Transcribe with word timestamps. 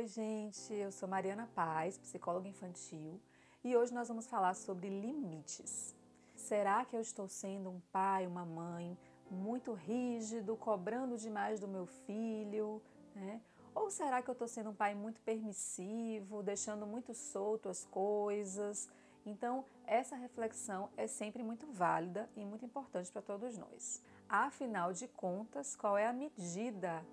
Oi, 0.00 0.06
gente, 0.06 0.72
eu 0.72 0.90
sou 0.90 1.06
Mariana 1.06 1.46
Paz, 1.54 1.98
psicóloga 1.98 2.48
infantil, 2.48 3.20
e 3.62 3.76
hoje 3.76 3.92
nós 3.92 4.08
vamos 4.08 4.26
falar 4.26 4.54
sobre 4.54 4.88
limites. 4.88 5.94
Será 6.34 6.86
que 6.86 6.96
eu 6.96 7.02
estou 7.02 7.28
sendo 7.28 7.68
um 7.68 7.80
pai, 7.92 8.26
uma 8.26 8.46
mãe 8.46 8.96
muito 9.30 9.74
rígido, 9.74 10.56
cobrando 10.56 11.18
demais 11.18 11.60
do 11.60 11.68
meu 11.68 11.84
filho? 11.84 12.80
Né? 13.14 13.42
Ou 13.74 13.90
será 13.90 14.22
que 14.22 14.30
eu 14.30 14.32
estou 14.32 14.48
sendo 14.48 14.70
um 14.70 14.74
pai 14.74 14.94
muito 14.94 15.20
permissivo, 15.20 16.42
deixando 16.42 16.86
muito 16.86 17.12
solto 17.12 17.68
as 17.68 17.84
coisas? 17.84 18.88
Então, 19.26 19.66
essa 19.86 20.16
reflexão 20.16 20.88
é 20.96 21.06
sempre 21.06 21.42
muito 21.42 21.66
válida 21.66 22.26
e 22.34 22.42
muito 22.42 22.64
importante 22.64 23.12
para 23.12 23.20
todos 23.20 23.58
nós. 23.58 24.02
Afinal 24.26 24.94
de 24.94 25.06
contas, 25.08 25.76
qual 25.76 25.98
é 25.98 26.06
a 26.06 26.12
medida 26.14 27.04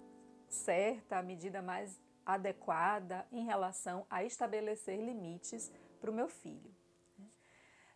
certa, 0.48 1.18
a 1.18 1.22
medida 1.22 1.62
mais 1.62 2.00
adequada 2.28 3.26
em 3.32 3.46
relação 3.46 4.06
a 4.10 4.24
estabelecer 4.24 5.00
limites 5.00 5.72
para 6.00 6.12
o 6.12 6.14
meu 6.14 6.28
filho. 6.28 6.76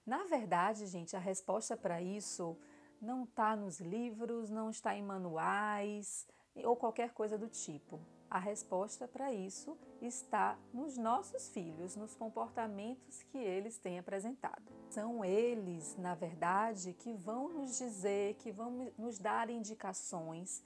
Na 0.06 0.24
verdade, 0.24 0.88
gente, 0.88 1.16
a 1.16 1.20
resposta 1.20 1.76
para 1.76 2.02
isso 2.02 2.58
não 3.02 3.26
está 3.26 3.56
nos 3.56 3.80
livros, 3.82 4.50
não 4.50 4.70
está 4.70 4.96
em 4.96 5.04
manuais 5.04 6.26
ou 6.64 6.76
qualquer 6.76 7.12
coisa 7.12 7.38
do 7.38 7.50
tipo. 7.50 8.00
A 8.30 8.40
resposta 8.40 9.10
para 9.10 9.34
isso 9.34 9.78
está 10.02 10.58
nos 10.74 10.98
nossos 10.98 11.50
filhos, 11.50 11.98
nos 11.98 12.16
comportamentos 12.16 13.24
que 13.24 13.38
eles 13.38 13.78
têm 13.78 14.00
apresentado. 14.00 14.72
São 14.90 15.26
eles, 15.26 15.98
na 15.98 16.16
verdade, 16.16 16.94
que 16.94 17.14
vão 17.14 17.50
nos 17.50 17.78
dizer, 17.78 18.36
que 18.36 18.50
vão 18.50 18.90
nos 18.98 19.20
dar 19.20 19.50
indicações 19.50 20.64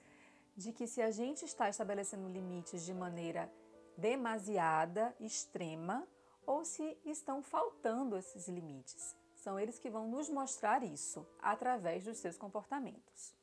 de 0.56 0.72
que 0.72 0.86
se 0.86 1.02
a 1.02 1.10
gente 1.10 1.44
está 1.44 1.68
estabelecendo 1.68 2.28
limites 2.28 2.84
de 2.84 2.94
maneira 2.94 3.52
demasiada, 3.96 5.14
extrema, 5.20 6.06
ou 6.46 6.64
se 6.64 6.96
estão 7.04 7.42
faltando 7.42 8.16
esses 8.16 8.48
limites. 8.48 9.16
São 9.34 9.58
eles 9.58 9.78
que 9.78 9.90
vão 9.90 10.08
nos 10.08 10.28
mostrar 10.28 10.82
isso 10.82 11.26
através 11.40 12.04
dos 12.04 12.18
seus 12.18 12.38
comportamentos. 12.38 13.34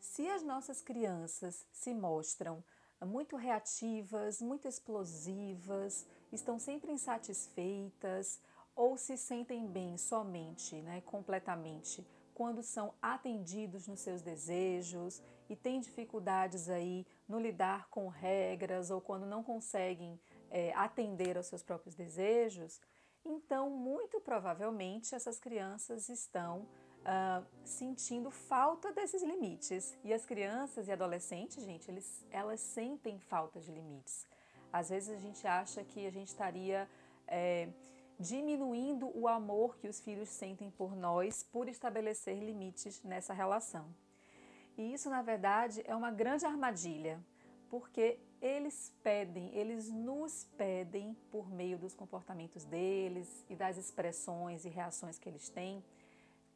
Se 0.00 0.28
as 0.28 0.42
nossas 0.42 0.80
crianças 0.80 1.66
se 1.72 1.94
mostram 1.94 2.62
muito 3.00 3.36
reativas, 3.36 4.40
muito 4.40 4.68
explosivas, 4.68 6.06
estão 6.30 6.58
sempre 6.58 6.92
insatisfeitas 6.92 8.40
ou 8.74 8.96
se 8.96 9.16
sentem 9.16 9.66
bem 9.66 9.98
somente, 9.98 10.76
né, 10.82 11.00
completamente 11.02 12.06
quando 12.34 12.62
são 12.62 12.94
atendidos 13.00 13.86
nos 13.86 14.00
seus 14.00 14.22
desejos 14.22 15.22
e 15.48 15.56
têm 15.56 15.80
dificuldades 15.80 16.68
aí 16.68 17.06
no 17.28 17.38
lidar 17.38 17.88
com 17.88 18.08
regras 18.08 18.90
ou 18.90 19.00
quando 19.00 19.26
não 19.26 19.42
conseguem 19.42 20.18
é, 20.50 20.72
atender 20.74 21.36
aos 21.36 21.46
seus 21.46 21.62
próprios 21.62 21.94
desejos, 21.94 22.80
então 23.24 23.70
muito 23.70 24.20
provavelmente 24.20 25.14
essas 25.14 25.38
crianças 25.38 26.08
estão 26.08 26.66
uh, 27.02 27.46
sentindo 27.64 28.30
falta 28.30 28.92
desses 28.92 29.22
limites. 29.22 29.96
E 30.04 30.12
as 30.12 30.24
crianças 30.24 30.88
e 30.88 30.92
adolescentes, 30.92 31.64
gente, 31.64 31.90
eles, 31.90 32.26
elas 32.30 32.60
sentem 32.60 33.18
falta 33.18 33.60
de 33.60 33.70
limites. 33.70 34.26
Às 34.72 34.90
vezes 34.90 35.16
a 35.16 35.20
gente 35.20 35.46
acha 35.46 35.84
que 35.84 36.06
a 36.06 36.10
gente 36.10 36.28
estaria 36.28 36.88
é, 37.26 37.68
diminuindo 38.22 39.10
o 39.18 39.26
amor 39.26 39.76
que 39.76 39.88
os 39.88 40.00
filhos 40.00 40.28
sentem 40.28 40.70
por 40.70 40.94
nós 40.94 41.42
por 41.42 41.68
estabelecer 41.68 42.38
limites 42.38 43.02
nessa 43.02 43.34
relação. 43.34 43.92
E 44.78 44.94
isso, 44.94 45.10
na 45.10 45.20
verdade, 45.20 45.82
é 45.84 45.94
uma 45.94 46.10
grande 46.10 46.46
armadilha, 46.46 47.20
porque 47.68 48.18
eles 48.40 48.92
pedem, 49.02 49.54
eles 49.54 49.90
nos 49.90 50.44
pedem, 50.56 51.14
por 51.30 51.50
meio 51.50 51.76
dos 51.76 51.94
comportamentos 51.94 52.64
deles 52.64 53.44
e 53.50 53.56
das 53.56 53.76
expressões 53.76 54.64
e 54.64 54.68
reações 54.68 55.18
que 55.18 55.28
eles 55.28 55.48
têm, 55.48 55.84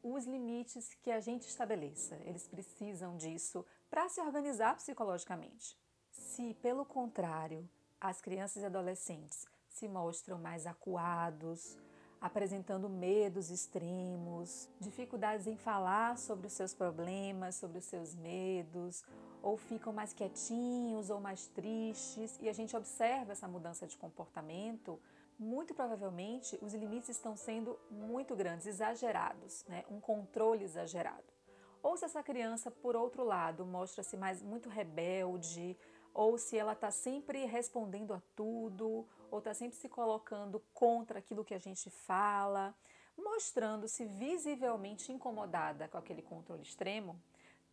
os 0.01 0.25
limites 0.25 0.93
que 1.03 1.11
a 1.11 1.19
gente 1.19 1.47
estabeleça. 1.47 2.15
Eles 2.25 2.47
precisam 2.47 3.17
disso 3.17 3.65
para 3.89 4.07
se 4.09 4.21
organizar 4.21 4.75
psicologicamente. 4.75 5.77
Se, 6.11 6.53
pelo 6.55 6.85
contrário, 6.85 7.69
as 7.99 8.21
crianças 8.21 8.63
e 8.63 8.65
adolescentes 8.65 9.45
se 9.77 9.87
mostram 9.87 10.39
mais 10.39 10.65
acuados, 10.65 11.77
apresentando 12.19 12.89
medos 12.89 13.51
extremos, 13.51 14.67
dificuldades 14.79 15.45
em 15.45 15.55
falar 15.55 16.17
sobre 16.17 16.47
os 16.47 16.53
seus 16.53 16.73
problemas, 16.73 17.55
sobre 17.55 17.77
os 17.77 17.85
seus 17.85 18.15
medos, 18.15 19.03
ou 19.41 19.55
ficam 19.55 19.93
mais 19.93 20.13
quietinhos 20.13 21.11
ou 21.11 21.19
mais 21.19 21.45
tristes, 21.47 22.39
e 22.41 22.49
a 22.49 22.53
gente 22.53 22.75
observa 22.75 23.33
essa 23.33 23.47
mudança 23.47 23.85
de 23.85 23.95
comportamento, 23.97 24.99
muito 25.37 25.75
provavelmente 25.75 26.57
os 26.63 26.73
limites 26.73 27.09
estão 27.09 27.37
sendo 27.37 27.77
muito 27.91 28.35
grandes, 28.35 28.65
exagerados, 28.65 29.63
né? 29.67 29.85
um 29.91 29.99
controle 29.99 30.63
exagerado. 30.63 31.37
Ou 31.83 31.95
se 31.95 32.05
essa 32.05 32.23
criança, 32.23 32.71
por 32.71 32.95
outro 32.95 33.23
lado, 33.23 33.63
mostra-se 33.63 34.17
mais 34.17 34.41
muito 34.41 34.67
rebelde, 34.67 35.77
ou 36.13 36.37
se 36.37 36.57
ela 36.57 36.73
está 36.73 36.91
sempre 36.91 37.45
respondendo 37.45 38.13
a 38.13 38.21
tudo, 38.35 39.07
ou 39.29 39.39
está 39.39 39.53
sempre 39.53 39.77
se 39.77 39.89
colocando 39.89 40.61
contra 40.73 41.19
aquilo 41.19 41.45
que 41.45 41.53
a 41.53 41.59
gente 41.59 41.89
fala, 41.89 42.75
mostrando-se 43.17 44.05
visivelmente 44.05 45.11
incomodada 45.11 45.87
com 45.87 45.97
aquele 45.97 46.21
controle 46.21 46.61
extremo, 46.61 47.19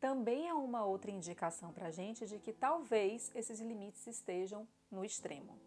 também 0.01 0.49
é 0.49 0.55
uma 0.55 0.85
outra 0.85 1.11
indicação 1.11 1.73
para 1.73 1.87
a 1.87 1.91
gente 1.91 2.27
de 2.27 2.39
que 2.39 2.53
talvez 2.53 3.31
esses 3.35 3.61
limites 3.61 4.07
estejam 4.07 4.69
no 4.91 5.05
extremo. 5.05 5.59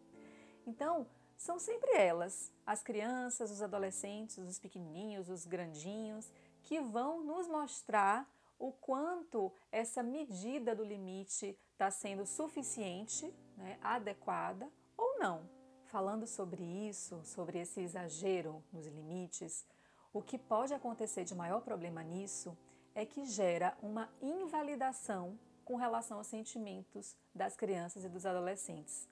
Então, 0.65 1.07
são 1.37 1.59
sempre 1.59 1.91
elas, 1.93 2.51
as 2.65 2.83
crianças, 2.83 3.51
os 3.51 3.61
adolescentes, 3.61 4.37
os 4.37 4.59
pequenininhos, 4.59 5.29
os 5.29 5.45
grandinhos, 5.45 6.31
que 6.63 6.79
vão 6.81 7.23
nos 7.23 7.47
mostrar 7.47 8.29
o 8.59 8.71
quanto 8.71 9.51
essa 9.71 10.01
medida 10.01 10.75
do 10.75 10.83
limite 10.83 11.57
está 11.77 11.91
sendo 11.91 12.25
suficiente, 12.25 13.31
né, 13.55 13.77
adequada 13.83 14.67
ou 14.97 15.19
não. 15.19 15.47
Falando 15.85 16.25
sobre 16.25 16.63
isso, 16.63 17.21
sobre 17.23 17.59
esse 17.59 17.79
exagero 17.81 18.63
nos 18.73 18.87
limites, 18.87 19.63
o 20.11 20.19
que 20.19 20.39
pode 20.39 20.73
acontecer 20.73 21.23
de 21.23 21.35
maior 21.35 21.61
problema 21.61 22.01
nisso 22.01 22.57
é 22.95 23.05
que 23.05 23.25
gera 23.27 23.77
uma 23.79 24.09
invalidação 24.19 25.37
com 25.63 25.75
relação 25.75 26.17
aos 26.17 26.25
sentimentos 26.25 27.15
das 27.33 27.55
crianças 27.55 28.03
e 28.03 28.09
dos 28.09 28.25
adolescentes. 28.25 29.07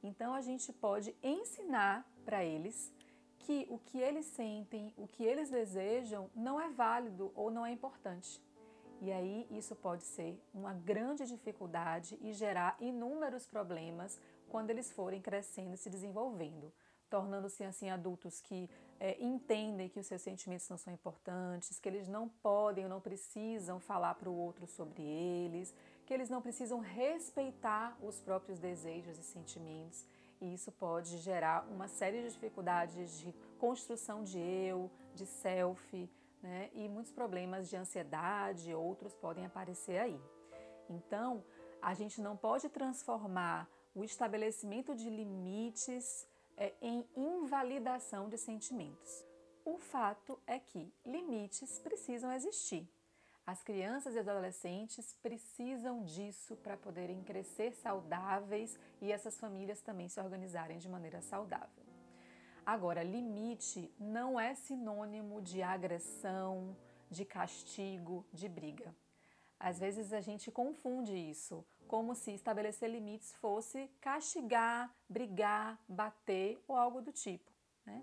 Então 0.00 0.32
a 0.34 0.40
gente 0.40 0.72
pode 0.72 1.16
ensinar 1.20 2.08
para 2.24 2.44
eles 2.44 2.92
que 3.40 3.66
o 3.68 3.78
que 3.78 3.98
eles 3.98 4.26
sentem, 4.26 4.94
o 4.96 5.08
que 5.08 5.24
eles 5.24 5.50
desejam 5.50 6.30
não 6.32 6.60
é 6.60 6.68
válido 6.68 7.32
ou 7.34 7.50
não 7.50 7.66
é 7.66 7.72
importante. 7.72 8.40
E 9.04 9.12
aí 9.12 9.46
isso 9.50 9.76
pode 9.76 10.02
ser 10.02 10.42
uma 10.54 10.72
grande 10.72 11.26
dificuldade 11.26 12.18
e 12.22 12.32
gerar 12.32 12.74
inúmeros 12.80 13.46
problemas 13.46 14.18
quando 14.48 14.70
eles 14.70 14.90
forem 14.90 15.20
crescendo 15.20 15.74
e 15.74 15.76
se 15.76 15.90
desenvolvendo, 15.90 16.72
tornando-se 17.10 17.62
assim 17.64 17.90
adultos 17.90 18.40
que 18.40 18.66
é, 18.98 19.22
entendem 19.22 19.90
que 19.90 20.00
os 20.00 20.06
seus 20.06 20.22
sentimentos 20.22 20.66
não 20.70 20.78
são 20.78 20.90
importantes, 20.90 21.78
que 21.78 21.86
eles 21.86 22.08
não 22.08 22.30
podem 22.30 22.84
ou 22.84 22.88
não 22.88 22.98
precisam 22.98 23.78
falar 23.78 24.14
para 24.14 24.30
o 24.30 24.34
outro 24.34 24.66
sobre 24.66 25.02
eles, 25.02 25.74
que 26.06 26.14
eles 26.14 26.30
não 26.30 26.40
precisam 26.40 26.80
respeitar 26.80 27.98
os 28.00 28.22
próprios 28.22 28.58
desejos 28.58 29.18
e 29.18 29.22
sentimentos. 29.22 30.06
E 30.40 30.54
isso 30.54 30.72
pode 30.72 31.18
gerar 31.18 31.68
uma 31.70 31.88
série 31.88 32.22
de 32.22 32.30
dificuldades 32.30 33.18
de 33.18 33.34
construção 33.58 34.24
de 34.24 34.38
eu, 34.38 34.90
de 35.14 35.26
self, 35.26 36.10
né? 36.44 36.70
E 36.74 36.86
muitos 36.88 37.10
problemas 37.10 37.70
de 37.70 37.76
ansiedade, 37.76 38.74
outros 38.74 39.14
podem 39.14 39.46
aparecer 39.46 39.98
aí. 39.98 40.20
Então, 40.90 41.42
a 41.80 41.94
gente 41.94 42.20
não 42.20 42.36
pode 42.36 42.68
transformar 42.68 43.66
o 43.94 44.04
estabelecimento 44.04 44.94
de 44.94 45.08
limites 45.08 46.28
é, 46.58 46.74
em 46.82 47.08
invalidação 47.16 48.28
de 48.28 48.36
sentimentos. 48.36 49.24
O 49.64 49.78
fato 49.78 50.38
é 50.46 50.58
que 50.58 50.92
limites 51.06 51.78
precisam 51.78 52.30
existir. 52.30 52.86
As 53.46 53.62
crianças 53.62 54.14
e 54.14 54.18
adolescentes 54.18 55.14
precisam 55.22 56.04
disso 56.04 56.56
para 56.56 56.76
poderem 56.76 57.22
crescer 57.22 57.72
saudáveis 57.74 58.78
e 59.00 59.10
essas 59.10 59.38
famílias 59.38 59.80
também 59.80 60.08
se 60.08 60.20
organizarem 60.20 60.78
de 60.78 60.88
maneira 60.90 61.22
saudável. 61.22 61.83
Agora, 62.66 63.02
limite 63.02 63.92
não 63.98 64.40
é 64.40 64.54
sinônimo 64.54 65.42
de 65.42 65.62
agressão, 65.62 66.74
de 67.10 67.24
castigo, 67.24 68.24
de 68.32 68.48
briga. 68.48 68.94
Às 69.60 69.78
vezes 69.78 70.12
a 70.12 70.20
gente 70.20 70.50
confunde 70.50 71.14
isso, 71.14 71.64
como 71.86 72.14
se 72.14 72.32
estabelecer 72.32 72.90
limites 72.90 73.32
fosse 73.34 73.90
castigar, 74.00 74.94
brigar, 75.08 75.78
bater 75.88 76.62
ou 76.66 76.76
algo 76.76 77.02
do 77.02 77.12
tipo. 77.12 77.52
Né? 77.84 78.02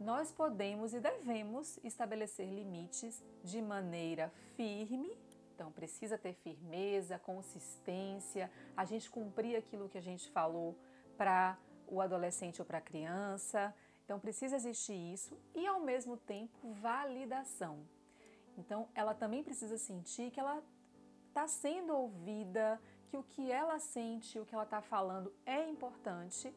Nós 0.00 0.32
podemos 0.32 0.94
e 0.94 1.00
devemos 1.00 1.78
estabelecer 1.84 2.48
limites 2.48 3.22
de 3.44 3.60
maneira 3.60 4.32
firme, 4.56 5.14
então 5.54 5.70
precisa 5.70 6.16
ter 6.16 6.32
firmeza, 6.32 7.18
consistência, 7.18 8.50
a 8.74 8.86
gente 8.86 9.10
cumprir 9.10 9.56
aquilo 9.56 9.90
que 9.90 9.98
a 9.98 10.02
gente 10.02 10.30
falou 10.30 10.74
para 11.18 11.58
o 11.86 12.00
adolescente 12.00 12.62
ou 12.62 12.66
para 12.66 12.78
a 12.78 12.80
criança. 12.80 13.74
Então 14.10 14.18
precisa 14.18 14.56
existir 14.56 14.92
isso 14.92 15.38
e 15.54 15.64
ao 15.68 15.78
mesmo 15.78 16.16
tempo 16.16 16.72
validação. 16.72 17.78
Então 18.58 18.88
ela 18.92 19.14
também 19.14 19.40
precisa 19.40 19.78
sentir 19.78 20.32
que 20.32 20.40
ela 20.40 20.60
está 21.28 21.46
sendo 21.46 21.96
ouvida, 21.96 22.82
que 23.06 23.16
o 23.16 23.22
que 23.22 23.52
ela 23.52 23.78
sente, 23.78 24.36
o 24.40 24.44
que 24.44 24.52
ela 24.52 24.64
está 24.64 24.82
falando 24.82 25.32
é 25.46 25.64
importante 25.68 26.52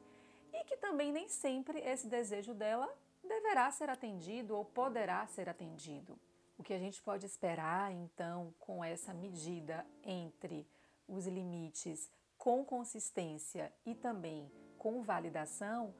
e 0.51 0.63
que 0.63 0.77
também 0.77 1.11
nem 1.11 1.29
sempre 1.29 1.77
esse 1.77 2.07
desejo 2.07 2.55
dela 2.55 2.91
deverá 3.23 3.69
ser 3.69 3.88
atendido 3.88 4.57
ou 4.57 4.65
poderá 4.65 5.23
ser 5.27 5.47
atendido. 5.47 6.17
O 6.57 6.63
que 6.63 6.73
a 6.73 6.79
gente 6.79 7.03
pode 7.03 7.27
esperar 7.27 7.91
então 7.91 8.51
com 8.57 8.83
essa 8.83 9.13
medida 9.13 9.85
entre 10.03 10.67
os 11.07 11.27
limites 11.27 12.09
com 12.35 12.65
consistência 12.65 13.71
e 13.85 13.94
também 13.94 14.51
com 14.79 15.03
validação 15.03 15.94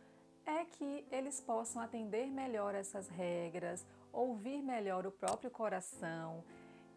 é 0.45 0.66
que 0.66 1.06
eles 1.12 1.40
possam 1.40 1.81
atender 1.81 2.28
melhor 2.28 2.75
essas 2.75 3.07
regras, 3.07 3.86
ouvir 4.12 4.62
melhor 4.62 5.06
o 5.06 5.12
próprio 5.12 5.50
coração, 5.50 6.44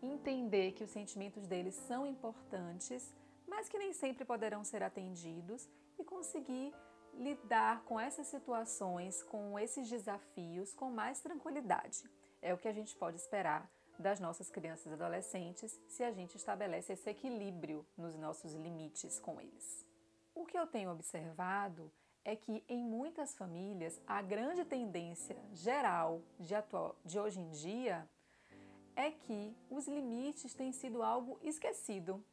entender 0.03 0.73
que 0.73 0.85
os 0.85 0.91
sentimentos 0.91 1.47
deles 1.47 1.75
são 1.75 2.07
importantes, 2.07 3.15
mas 3.47 3.69
que 3.69 3.79
nem 3.79 3.93
sempre 3.93 4.25
poderão 4.25 4.65
ser 4.65 4.83
atendidos 4.83 5.69
e 5.99 6.05
conseguir 6.05 6.75
lidar 7.15 7.83
com 7.85 7.99
essas 7.99 8.27
situações, 8.27 9.23
com 9.23 9.59
esses 9.59 9.89
desafios 9.89 10.75
com 10.75 10.91
mais 10.91 11.21
tranquilidade. 11.21 12.05
É 12.43 12.53
o 12.53 12.59
que 12.59 12.69
a 12.69 12.73
gente 12.73 12.95
pode 12.97 13.17
esperar 13.17 13.71
das 13.99 14.21
nossas 14.21 14.51
crianças 14.51 14.87
e 14.87 14.93
adolescentes 14.95 15.81
se 15.89 16.05
a 16.05 16.13
gente 16.13 16.37
estabelece 16.37 16.93
esse 16.93 17.09
equilíbrio 17.09 17.87
nos 17.97 18.15
nossos 18.17 18.53
limites 18.53 19.19
com 19.19 19.41
eles. 19.41 19.87
O 20.35 20.45
que 20.45 20.59
eu 20.59 20.67
tenho 20.67 20.91
observado 20.91 21.91
é 21.91 22.06
que 22.35 22.65
em 22.69 22.83
muitas 22.83 23.37
famílias 23.37 24.01
a 24.07 24.21
grande 24.21 24.65
tendência 24.65 25.37
geral 25.53 26.23
de, 26.41 26.55
atual, 26.55 26.97
de 27.05 27.21
hoje 27.21 27.39
em 27.39 27.51
dia 27.51 28.09
é 28.97 29.11
que 29.11 29.55
os 29.71 29.87
limites 29.87 30.55
têm 30.55 30.73
sido 30.73 31.03
algo 31.03 31.39
esquecido. 31.43 32.25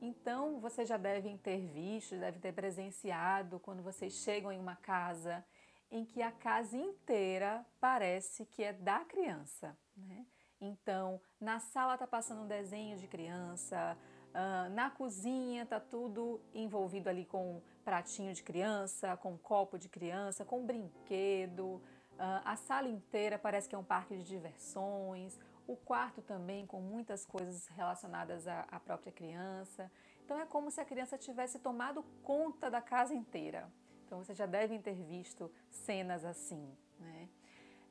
Então, 0.00 0.58
vocês 0.58 0.88
já 0.88 0.96
devem 0.96 1.36
ter 1.36 1.60
visto, 1.68 2.18
devem 2.18 2.40
ter 2.40 2.52
presenciado 2.52 3.60
quando 3.60 3.82
vocês 3.82 4.14
chegam 4.14 4.50
em 4.50 4.58
uma 4.58 4.74
casa 4.74 5.44
em 5.92 6.04
que 6.04 6.22
a 6.22 6.32
casa 6.32 6.76
inteira 6.76 7.64
parece 7.78 8.46
que 8.46 8.64
é 8.64 8.72
da 8.72 9.04
criança. 9.04 9.76
Né? 9.96 10.26
Então, 10.60 11.20
na 11.38 11.60
sala 11.60 11.94
está 11.94 12.06
passando 12.06 12.42
um 12.42 12.48
desenho 12.48 12.96
de 12.96 13.06
criança, 13.06 13.96
uh, 14.30 14.72
na 14.72 14.90
cozinha 14.90 15.64
está 15.64 15.78
tudo 15.78 16.40
envolvido 16.54 17.08
ali 17.08 17.26
com 17.26 17.62
pratinho 17.84 18.32
de 18.32 18.42
criança, 18.42 19.16
com 19.16 19.36
copo 19.36 19.78
de 19.78 19.88
criança, 19.88 20.44
com 20.44 20.64
brinquedo. 20.64 21.82
Uh, 22.12 22.42
a 22.44 22.56
sala 22.56 22.88
inteira 22.88 23.38
parece 23.38 23.68
que 23.68 23.74
é 23.74 23.78
um 23.78 23.84
parque 23.84 24.16
de 24.16 24.24
diversões, 24.24 25.38
o 25.66 25.76
quarto 25.76 26.22
também 26.22 26.66
com 26.66 26.80
muitas 26.80 27.24
coisas 27.24 27.66
relacionadas 27.68 28.46
à, 28.46 28.66
à 28.70 28.80
própria 28.80 29.12
criança. 29.12 29.90
Então 30.24 30.38
é 30.38 30.46
como 30.46 30.70
se 30.70 30.80
a 30.80 30.84
criança 30.84 31.18
tivesse 31.18 31.58
tomado 31.58 32.02
conta 32.22 32.70
da 32.70 32.80
casa 32.80 33.14
inteira. 33.14 33.70
Então 34.06 34.22
vocês 34.22 34.36
já 34.36 34.46
devem 34.46 34.80
ter 34.80 34.94
visto 34.94 35.50
cenas 35.70 36.24
assim, 36.24 36.76
né? 36.98 37.28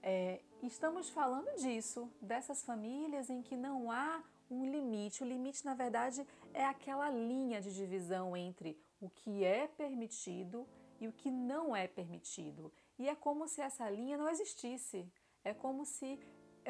É, 0.04 0.42
estamos 0.64 1.10
falando 1.10 1.56
disso, 1.58 2.12
dessas 2.20 2.64
famílias 2.64 3.30
em 3.30 3.42
que 3.42 3.56
não 3.56 3.92
há 3.92 4.24
um 4.50 4.66
limite. 4.66 5.24
O 5.24 5.28
limite, 5.28 5.64
na 5.64 5.76
verdade, 5.76 6.26
é 6.54 6.66
aquela 6.66 7.10
linha 7.10 7.62
de 7.62 7.74
divisão 7.74 8.36
entre 8.36 8.78
o 9.02 9.10
que 9.10 9.44
é 9.44 9.68
permitido 9.68 10.66
e 11.00 11.08
o 11.08 11.12
que 11.12 11.32
não 11.32 11.76
é 11.76 11.88
permitido. 11.88 12.72
E 12.98 13.10
é 13.10 13.16
como 13.16 13.48
se 13.48 13.60
essa 13.60 13.90
linha 13.90 14.18
não 14.18 14.30
existisse. 14.30 15.12
É 15.44 15.54
como 15.54 15.84
se 15.84 16.20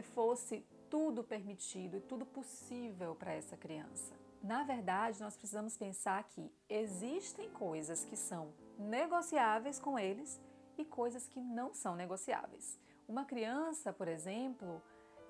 fosse 0.01 0.65
tudo 0.89 1.23
permitido 1.23 1.97
e 1.97 2.01
tudo 2.01 2.25
possível 2.25 3.13
para 3.13 3.33
essa 3.33 3.57
criança. 3.57 4.13
Na 4.41 4.63
verdade, 4.63 5.21
nós 5.21 5.35
precisamos 5.35 5.77
pensar 5.77 6.23
que 6.23 6.51
existem 6.67 7.49
coisas 7.51 8.05
que 8.05 8.15
são 8.15 8.53
negociáveis 8.79 9.79
com 9.79 9.99
eles 9.99 10.39
e 10.77 10.85
coisas 10.85 11.27
que 11.27 11.39
não 11.39 11.73
são 11.73 11.95
negociáveis. 11.95 12.79
Uma 13.07 13.25
criança, 13.25 13.91
por 13.91 14.07
exemplo, 14.07 14.81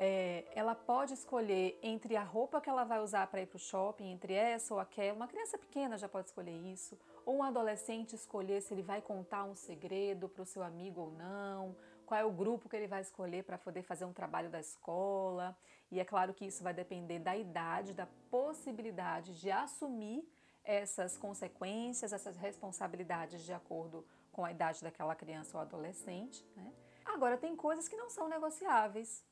é, 0.03 0.45
ela 0.55 0.73
pode 0.73 1.13
escolher 1.13 1.77
entre 1.83 2.15
a 2.15 2.23
roupa 2.23 2.59
que 2.59 2.67
ela 2.67 2.83
vai 2.83 2.99
usar 2.99 3.27
para 3.27 3.39
ir 3.39 3.45
para 3.45 3.57
o 3.57 3.59
shopping, 3.59 4.09
entre 4.09 4.33
essa 4.33 4.73
ou 4.73 4.79
aquela. 4.79 5.15
Uma 5.15 5.27
criança 5.27 5.59
pequena 5.59 5.95
já 5.95 6.09
pode 6.09 6.25
escolher 6.25 6.57
isso. 6.73 6.97
Ou 7.23 7.37
um 7.37 7.43
adolescente 7.43 8.15
escolher 8.15 8.63
se 8.63 8.73
ele 8.73 8.81
vai 8.81 8.99
contar 8.99 9.43
um 9.43 9.53
segredo 9.53 10.27
para 10.27 10.41
o 10.41 10.45
seu 10.45 10.63
amigo 10.63 11.01
ou 11.01 11.11
não, 11.11 11.75
qual 12.03 12.19
é 12.19 12.25
o 12.25 12.31
grupo 12.31 12.67
que 12.67 12.75
ele 12.75 12.87
vai 12.87 13.01
escolher 13.01 13.43
para 13.43 13.59
poder 13.59 13.83
fazer 13.83 14.05
um 14.05 14.11
trabalho 14.11 14.49
da 14.49 14.59
escola. 14.59 15.55
E 15.91 15.99
é 15.99 16.03
claro 16.03 16.33
que 16.33 16.47
isso 16.47 16.63
vai 16.63 16.73
depender 16.73 17.19
da 17.19 17.37
idade, 17.37 17.93
da 17.93 18.07
possibilidade 18.31 19.39
de 19.39 19.51
assumir 19.51 20.27
essas 20.63 21.15
consequências, 21.15 22.11
essas 22.11 22.37
responsabilidades 22.37 23.43
de 23.43 23.53
acordo 23.53 24.03
com 24.31 24.43
a 24.43 24.49
idade 24.49 24.81
daquela 24.81 25.13
criança 25.13 25.55
ou 25.55 25.61
adolescente. 25.61 26.43
Né? 26.55 26.73
Agora, 27.05 27.37
tem 27.37 27.55
coisas 27.55 27.87
que 27.87 27.95
não 27.95 28.09
são 28.09 28.27
negociáveis. 28.27 29.23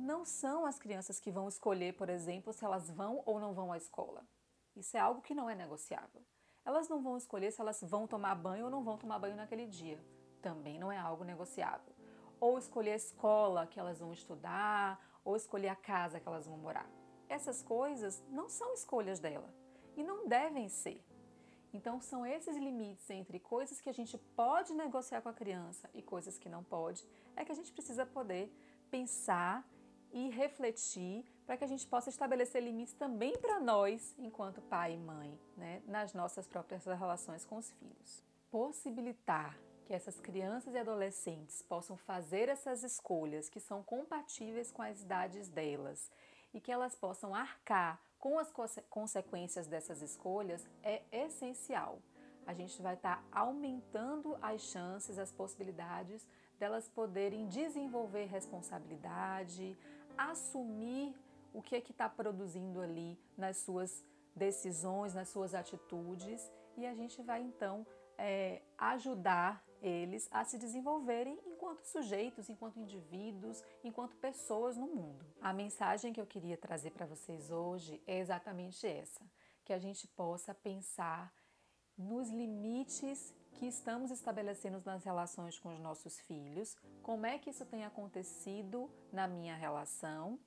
Não 0.00 0.24
são 0.24 0.64
as 0.64 0.78
crianças 0.78 1.20
que 1.20 1.30
vão 1.30 1.48
escolher, 1.48 1.94
por 1.94 2.08
exemplo, 2.08 2.52
se 2.52 2.64
elas 2.64 2.90
vão 2.90 3.22
ou 3.26 3.38
não 3.38 3.52
vão 3.52 3.72
à 3.72 3.76
escola. 3.76 4.26
Isso 4.74 4.96
é 4.96 5.00
algo 5.00 5.22
que 5.22 5.34
não 5.34 5.48
é 5.48 5.54
negociável. 5.54 6.22
Elas 6.64 6.88
não 6.88 7.02
vão 7.02 7.16
escolher 7.16 7.50
se 7.52 7.60
elas 7.60 7.82
vão 7.82 8.06
tomar 8.06 8.34
banho 8.34 8.64
ou 8.64 8.70
não 8.70 8.82
vão 8.82 8.96
tomar 8.96 9.18
banho 9.18 9.36
naquele 9.36 9.66
dia. 9.66 10.02
Também 10.40 10.78
não 10.78 10.90
é 10.90 10.98
algo 10.98 11.24
negociável 11.24 11.94
ou 12.40 12.58
escolher 12.58 12.92
a 12.92 12.96
escola 12.96 13.66
que 13.66 13.78
elas 13.78 14.00
vão 14.00 14.12
estudar, 14.12 14.98
ou 15.22 15.36
escolher 15.36 15.68
a 15.68 15.76
casa 15.76 16.18
que 16.18 16.26
elas 16.26 16.46
vão 16.46 16.56
morar. 16.56 16.90
Essas 17.28 17.62
coisas 17.62 18.24
não 18.30 18.48
são 18.48 18.72
escolhas 18.72 19.20
dela 19.20 19.54
e 19.94 20.02
não 20.02 20.26
devem 20.26 20.68
ser. 20.68 21.04
Então, 21.72 22.00
são 22.00 22.26
esses 22.26 22.56
limites 22.56 23.08
entre 23.10 23.38
coisas 23.38 23.80
que 23.80 23.88
a 23.88 23.92
gente 23.92 24.18
pode 24.34 24.72
negociar 24.72 25.20
com 25.20 25.28
a 25.28 25.32
criança 25.32 25.88
e 25.94 26.02
coisas 26.02 26.36
que 26.36 26.48
não 26.48 26.64
pode, 26.64 27.06
é 27.36 27.44
que 27.44 27.52
a 27.52 27.54
gente 27.54 27.70
precisa 27.70 28.04
poder 28.04 28.52
pensar 28.90 29.64
e 30.12 30.30
refletir 30.30 31.24
para 31.46 31.56
que 31.56 31.64
a 31.64 31.66
gente 31.66 31.86
possa 31.86 32.10
estabelecer 32.10 32.62
limites 32.62 32.94
também 32.94 33.36
para 33.38 33.58
nós, 33.58 34.14
enquanto 34.18 34.60
pai 34.62 34.94
e 34.94 34.98
mãe, 34.98 35.38
né, 35.56 35.82
nas 35.86 36.14
nossas 36.14 36.46
próprias 36.46 36.84
relações 36.84 37.44
com 37.44 37.56
os 37.56 37.70
filhos. 37.72 38.22
Possibilitar 38.50 39.58
que 39.84 39.94
essas 39.94 40.20
crianças 40.20 40.74
e 40.74 40.78
adolescentes 40.78 41.62
possam 41.62 41.96
fazer 41.96 42.48
essas 42.48 42.84
escolhas 42.84 43.48
que 43.48 43.58
são 43.58 43.82
compatíveis 43.82 44.70
com 44.70 44.82
as 44.82 45.02
idades 45.02 45.48
delas 45.48 46.10
e 46.54 46.60
que 46.60 46.70
elas 46.70 46.94
possam 46.94 47.34
arcar 47.34 48.00
com 48.18 48.38
as 48.38 48.52
consequências 48.88 49.66
dessas 49.66 50.02
escolhas 50.02 50.68
é 50.82 51.02
essencial. 51.10 52.00
A 52.46 52.54
gente 52.54 52.80
vai 52.80 52.94
estar 52.94 53.16
tá 53.16 53.24
aumentando 53.32 54.36
as 54.40 54.60
chances, 54.62 55.18
as 55.18 55.32
possibilidades 55.32 56.26
delas 56.58 56.88
poderem 56.88 57.46
desenvolver 57.48 58.26
responsabilidade, 58.26 59.76
assumir 60.16 61.14
o 61.52 61.62
que 61.62 61.76
é 61.76 61.80
que 61.80 61.92
está 61.92 62.08
produzindo 62.08 62.80
ali 62.80 63.18
nas 63.36 63.58
suas 63.58 64.04
decisões, 64.34 65.14
nas 65.14 65.28
suas 65.28 65.54
atitudes, 65.54 66.50
e 66.76 66.86
a 66.86 66.94
gente 66.94 67.20
vai 67.22 67.42
então 67.42 67.86
é, 68.16 68.62
ajudar 68.78 69.64
eles 69.82 70.28
a 70.30 70.44
se 70.44 70.58
desenvolverem 70.58 71.38
enquanto 71.46 71.82
sujeitos, 71.84 72.48
enquanto 72.48 72.78
indivíduos, 72.78 73.62
enquanto 73.82 74.16
pessoas 74.16 74.76
no 74.76 74.86
mundo. 74.86 75.24
A 75.40 75.52
mensagem 75.52 76.12
que 76.12 76.20
eu 76.20 76.26
queria 76.26 76.56
trazer 76.56 76.90
para 76.90 77.06
vocês 77.06 77.50
hoje 77.50 78.00
é 78.06 78.18
exatamente 78.18 78.86
essa: 78.86 79.24
que 79.64 79.72
a 79.72 79.78
gente 79.78 80.06
possa 80.08 80.54
pensar 80.54 81.32
nos 81.96 82.28
limites 82.28 83.34
que 83.54 83.66
estamos 83.66 84.10
estabelecendo 84.10 84.82
nas 84.84 85.04
relações 85.04 85.58
com 85.58 85.72
os 85.72 85.80
nossos 85.80 86.18
filhos, 86.20 86.76
como 87.02 87.26
é 87.26 87.38
que 87.38 87.50
isso 87.50 87.64
tem 87.66 87.84
acontecido 87.84 88.90
na 89.12 89.26
minha 89.26 89.54
relação 89.54 90.38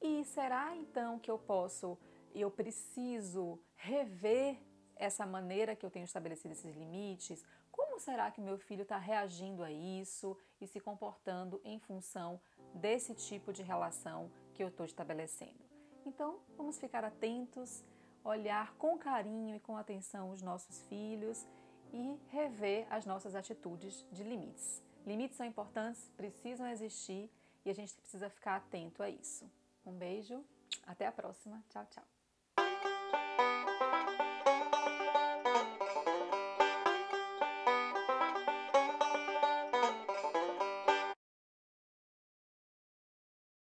e 0.00 0.24
será 0.24 0.74
então 0.76 1.18
que 1.18 1.30
eu 1.30 1.38
posso, 1.38 1.98
eu 2.34 2.50
preciso 2.50 3.58
rever 3.76 4.58
essa 4.94 5.26
maneira 5.26 5.76
que 5.76 5.84
eu 5.84 5.90
tenho 5.90 6.04
estabelecido 6.04 6.52
esses 6.52 6.76
limites, 6.76 7.44
como 7.70 7.98
será 7.98 8.30
que 8.30 8.40
meu 8.40 8.58
filho 8.58 8.82
está 8.82 8.98
reagindo 8.98 9.62
a 9.62 9.70
isso 9.70 10.36
e 10.60 10.66
se 10.66 10.80
comportando 10.80 11.60
em 11.64 11.78
função 11.78 12.40
desse 12.74 13.14
tipo 13.14 13.52
de 13.52 13.62
relação 13.62 14.30
que 14.54 14.62
eu 14.62 14.68
estou 14.68 14.86
estabelecendo? 14.86 15.64
Então, 16.04 16.38
vamos 16.56 16.78
ficar 16.78 17.04
atentos, 17.04 17.84
olhar 18.24 18.74
com 18.76 18.96
carinho 18.96 19.56
e 19.56 19.60
com 19.60 19.76
atenção 19.76 20.30
os 20.30 20.40
nossos 20.40 20.82
filhos 20.86 21.46
e 21.92 22.18
rever 22.30 22.86
as 22.90 23.04
nossas 23.06 23.34
atitudes 23.34 24.04
de 24.12 24.22
limites. 24.22 24.82
Limites 25.06 25.36
são 25.36 25.46
importantes, 25.46 26.10
precisam 26.16 26.66
existir 26.68 27.30
e 27.64 27.70
a 27.70 27.74
gente 27.74 27.94
precisa 27.94 28.28
ficar 28.28 28.56
atento 28.56 29.02
a 29.02 29.10
isso. 29.10 29.50
Um 29.84 29.92
beijo, 29.92 30.44
até 30.86 31.06
a 31.06 31.12
próxima. 31.12 31.62
Tchau, 31.68 31.86
tchau. 31.90 32.15